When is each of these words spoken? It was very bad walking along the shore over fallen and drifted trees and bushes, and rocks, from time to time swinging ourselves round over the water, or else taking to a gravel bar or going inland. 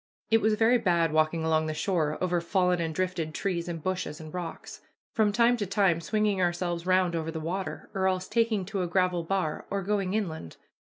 It 0.31 0.41
was 0.41 0.55
very 0.55 0.79
bad 0.79 1.11
walking 1.13 1.43
along 1.43 1.67
the 1.67 1.75
shore 1.75 2.17
over 2.21 2.41
fallen 2.41 2.81
and 2.81 2.91
drifted 2.95 3.35
trees 3.35 3.67
and 3.67 3.83
bushes, 3.83 4.19
and 4.19 4.33
rocks, 4.33 4.81
from 5.13 5.31
time 5.31 5.57
to 5.57 5.67
time 5.67 6.01
swinging 6.01 6.41
ourselves 6.41 6.87
round 6.87 7.15
over 7.15 7.29
the 7.29 7.39
water, 7.39 7.87
or 7.93 8.07
else 8.07 8.27
taking 8.27 8.65
to 8.65 8.81
a 8.81 8.87
gravel 8.87 9.21
bar 9.23 9.67
or 9.69 9.83
going 9.83 10.15
inland. 10.15 10.57